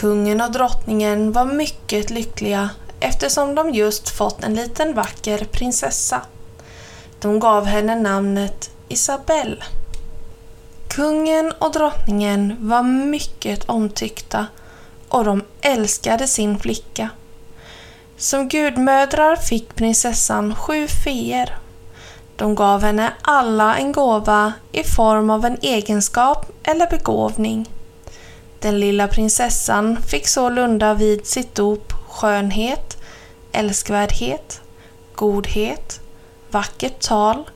[0.00, 2.70] Kungen och drottningen var mycket lyckliga
[3.00, 6.20] eftersom de just fått en liten vacker prinsessa.
[7.20, 9.56] De gav henne namnet Isabelle.
[10.88, 14.46] Kungen och drottningen var mycket omtyckta
[15.08, 17.08] och de älskade sin flicka.
[18.16, 21.58] Som gudmödrar fick prinsessan sju feer.
[22.36, 27.68] De gav henne alla en gåva i form av en egenskap eller begåvning.
[28.60, 32.96] Den lilla prinsessan fick sålunda vid sitt dop skönhet,
[33.52, 34.60] älskvärdhet,
[35.14, 36.00] godhet,
[36.50, 37.50] vackert tal,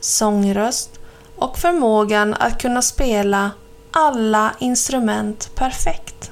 [0.00, 1.00] sångröst
[1.36, 3.50] och förmågan att kunna spela
[3.90, 6.30] alla instrument perfekt.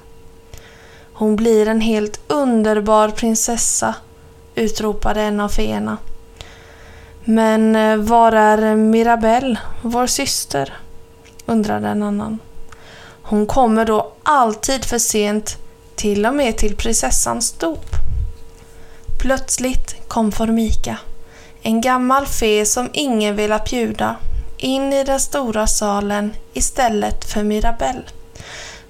[1.12, 3.94] Hon blir en helt underbar prinsessa,
[4.54, 5.96] utropade en av feerna.
[7.24, 10.74] Men eh, var är Mirabelle, vår syster?
[11.46, 12.38] undrade en annan.
[13.26, 15.56] Hon kommer då alltid för sent,
[15.94, 17.86] till och med till prinsessans dop.
[19.20, 20.98] Plötsligt kom Formika,
[21.62, 24.16] en gammal fe som ingen velat bjuda,
[24.58, 28.04] in i den stora salen istället för Mirabelle.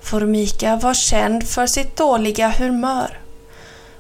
[0.01, 3.21] Formika var känd för sitt dåliga humör.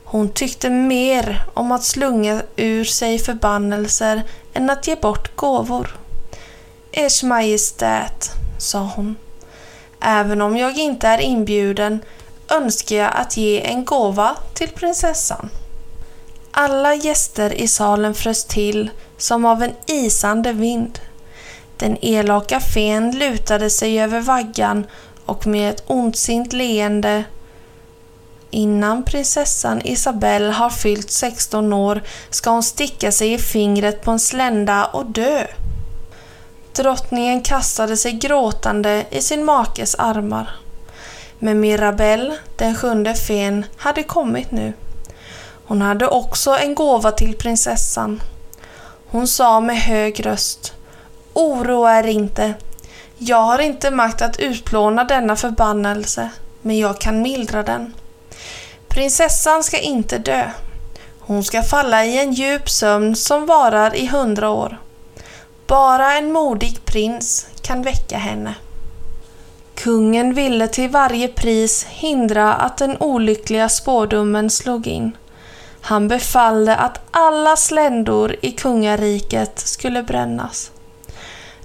[0.04, 5.96] Hon tyckte mer om att slunga ur sig förbannelser än att ge bort gåvor.
[6.92, 9.16] Ers Majestät, sa hon.
[10.06, 12.00] Även om jag inte är inbjuden
[12.48, 15.50] önskar jag att ge en gåva till prinsessan.
[16.50, 20.98] Alla gäster i salen frös till som av en isande vind.
[21.76, 24.87] Den elaka fen lutade sig över vaggan
[25.25, 27.25] och med ett ondsint leende
[28.50, 34.21] Innan prinsessan Isabelle har fyllt 16 år ska hon sticka sig i fingret på en
[34.21, 35.47] slända och dö.
[36.76, 40.50] Drottningen kastade sig gråtande i sin makes armar.
[41.38, 44.72] Men Mirabelle, den sjunde fen, hade kommit nu.
[45.66, 48.22] Hon hade också en gåva till prinsessan.
[49.06, 50.72] Hon sa med hög röst
[51.32, 52.54] Oroa er inte.
[53.18, 56.30] Jag har inte makt att utplåna denna förbannelse,
[56.62, 57.94] men jag kan mildra den.
[58.88, 60.50] Prinsessan ska inte dö.
[61.20, 64.78] Hon ska falla i en djup sömn som varar i hundra år.
[65.66, 68.54] Bara en modig prins kan väcka henne.
[69.75, 75.16] Kungen ville till varje pris hindra att den olyckliga spådomen slog in.
[75.80, 80.70] Han befallde att alla sländor i kungariket skulle brännas.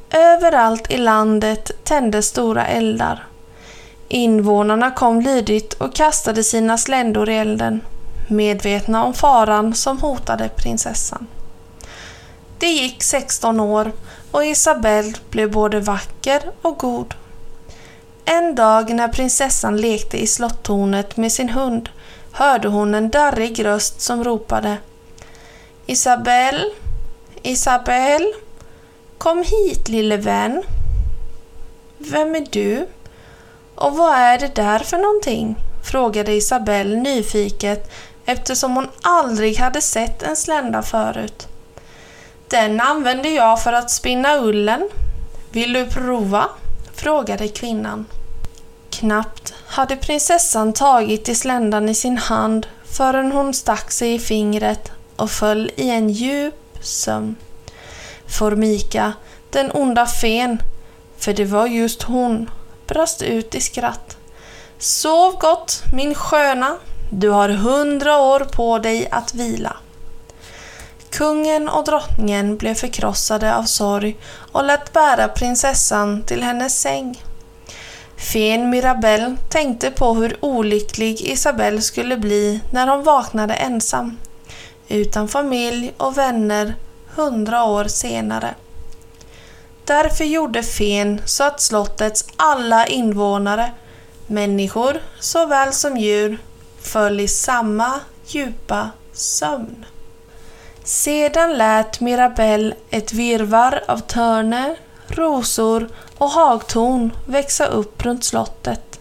[0.09, 3.25] Överallt i landet tändes stora eldar.
[4.07, 7.81] Invånarna kom lydigt och kastade sina sländor i elden,
[8.27, 11.27] medvetna om faran som hotade prinsessan.
[12.59, 13.91] Det gick 16 år
[14.31, 17.13] och Isabelle blev både vacker och god.
[18.25, 21.89] En dag när prinsessan lekte i slottornet med sin hund
[22.31, 24.77] hörde hon en darrig röst som ropade
[25.85, 26.65] Isabelle,
[27.41, 28.33] Isabelle,
[29.17, 30.63] kom hit lille vän.
[31.97, 32.87] Vem är du?
[33.75, 35.55] Och vad är det där för någonting?
[35.91, 37.91] frågade Isabelle nyfiket
[38.25, 41.47] eftersom hon aldrig hade sett en slända förut.
[42.49, 44.89] Den använder jag för att spinna ullen.
[45.51, 46.45] Vill du prova?
[46.95, 48.05] frågade kvinnan.
[48.89, 54.91] Knappt hade prinsessan tagit i sländan i sin hand förrän hon stack sig i fingret
[55.15, 57.35] och föll i en djup sömn.
[58.27, 59.13] Formika,
[59.49, 60.61] den onda fen,
[61.17, 62.49] för det var just hon,
[62.87, 64.17] brast ut i skratt.
[64.77, 66.77] Sov gott, min sköna.
[67.11, 69.75] Du har hundra år på dig att vila.
[71.11, 74.17] Kungen och drottningen blev förkrossade av sorg
[74.51, 77.23] och lät bära prinsessan till hennes säng.
[78.17, 84.17] Fen Mirabelle tänkte på hur olycklig Isabelle skulle bli när hon vaknade ensam,
[84.87, 86.75] utan familj och vänner
[87.15, 88.55] hundra år senare.
[89.85, 93.71] Därför gjorde fen så att slottets alla invånare,
[94.27, 96.39] människor såväl som djur,
[96.81, 99.85] föll i samma djupa sömn.
[100.89, 104.75] Sedan lät Mirabelle ett virvar av törner,
[105.07, 108.99] rosor och hagtorn växa upp runt slottet.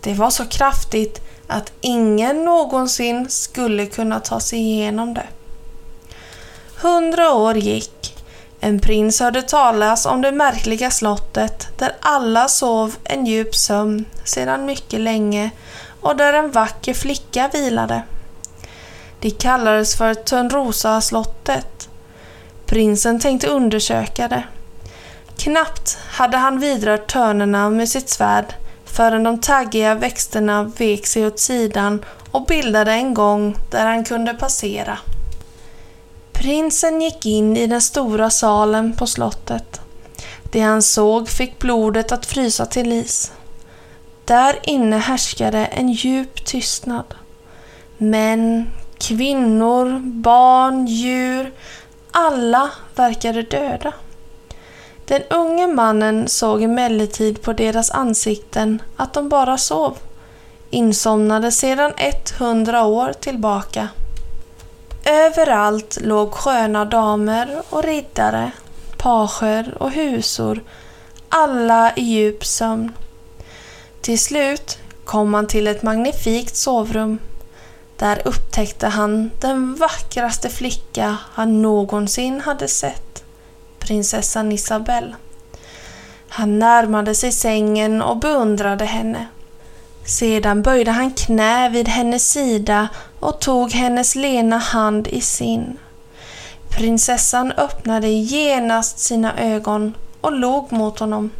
[0.00, 5.26] Det var så kraftigt att ingen någonsin skulle kunna ta sig igenom det.
[6.80, 8.14] Hundra år gick.
[8.60, 14.64] En prins hörde talas om det märkliga slottet där alla sov en djup sömn sedan
[14.64, 15.50] mycket länge
[16.00, 18.02] och där en vacker flicka vilade.
[19.22, 21.88] Det kallades för Törnrosa-slottet.
[22.66, 24.42] Prinsen tänkte undersöka det.
[25.36, 28.54] Knappt hade han vidrört törnerna med sitt svärd
[28.84, 34.34] förrän de taggiga växterna vek sig åt sidan och bildade en gång där han kunde
[34.34, 34.98] passera.
[36.32, 39.80] Prinsen gick in i den stora salen på slottet.
[40.42, 43.32] Det han såg fick blodet att frysa till is.
[44.24, 47.14] Där inne härskade en djup tystnad.
[47.98, 48.70] Män,
[49.02, 51.52] kvinnor, barn, djur,
[52.10, 53.92] alla verkade döda.
[55.04, 59.98] Den unge mannen såg emellertid på deras ansikten att de bara sov,
[60.70, 61.92] insomnade sedan
[62.38, 63.88] 100 år tillbaka.
[65.04, 68.50] Överallt låg sköna damer och riddare,
[68.96, 70.60] pager och husor,
[71.28, 72.92] alla i djup sömn.
[74.00, 77.18] Till slut kom man till ett magnifikt sovrum.
[78.02, 83.24] Där upptäckte han den vackraste flicka han någonsin hade sett,
[83.78, 85.14] prinsessan Isabelle.
[86.28, 89.26] Han närmade sig sängen och beundrade henne.
[90.04, 92.88] Sedan böjde han knä vid hennes sida
[93.20, 95.78] och tog hennes lena hand i sin.
[96.68, 101.30] Prinsessan öppnade genast sina ögon och log mot honom.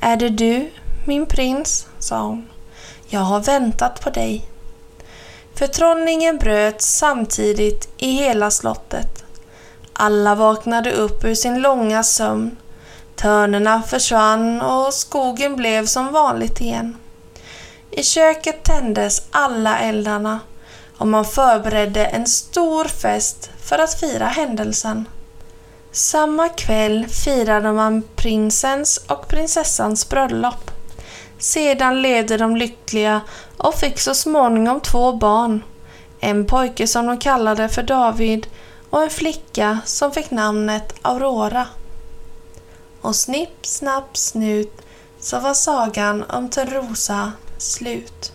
[0.00, 0.70] Är det du,
[1.06, 2.48] min prins, sa hon.
[3.08, 4.48] Jag har väntat på dig.
[5.58, 9.24] Förtrollningen bröt samtidigt i hela slottet.
[9.92, 12.56] Alla vaknade upp ur sin långa sömn.
[13.16, 16.96] Törnerna försvann och skogen blev som vanligt igen.
[17.90, 20.40] I köket tändes alla eldarna
[20.98, 25.08] och man förberedde en stor fest för att fira händelsen.
[25.92, 30.70] Samma kväll firade man prinsens och prinsessans bröllop.
[31.38, 33.20] Sedan levde de lyckliga
[33.56, 35.62] och fick så småningom två barn.
[36.20, 38.46] En pojke som de kallade för David
[38.90, 41.66] och en flicka som fick namnet Aurora.
[43.00, 44.82] Och snipp, snapp, snut
[45.20, 48.32] så var sagan om Törnrosa slut.